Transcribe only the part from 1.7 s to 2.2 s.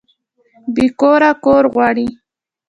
غواړي